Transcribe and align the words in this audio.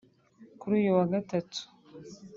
kuri 0.59 0.73
uyu 0.81 0.91
wa 0.97 1.05
gatatu 1.13 1.59